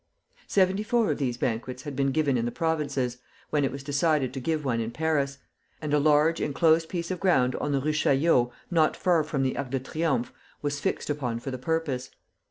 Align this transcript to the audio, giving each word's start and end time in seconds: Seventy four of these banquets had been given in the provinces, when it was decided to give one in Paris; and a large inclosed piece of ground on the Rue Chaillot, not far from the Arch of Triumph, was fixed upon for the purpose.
Seventy 0.47 0.81
four 0.81 1.11
of 1.11 1.19
these 1.19 1.37
banquets 1.37 1.83
had 1.83 1.95
been 1.95 2.11
given 2.11 2.35
in 2.35 2.45
the 2.45 2.51
provinces, 2.51 3.19
when 3.51 3.63
it 3.63 3.71
was 3.71 3.83
decided 3.83 4.33
to 4.33 4.39
give 4.39 4.65
one 4.65 4.79
in 4.79 4.89
Paris; 4.89 5.37
and 5.79 5.93
a 5.93 5.99
large 5.99 6.41
inclosed 6.41 6.89
piece 6.89 7.11
of 7.11 7.19
ground 7.19 7.53
on 7.57 7.71
the 7.71 7.79
Rue 7.81 7.93
Chaillot, 7.93 8.49
not 8.71 8.97
far 8.97 9.23
from 9.23 9.43
the 9.43 9.55
Arch 9.55 9.75
of 9.75 9.83
Triumph, 9.83 10.33
was 10.63 10.79
fixed 10.79 11.11
upon 11.11 11.39
for 11.39 11.51
the 11.51 11.59
purpose. 11.59 12.09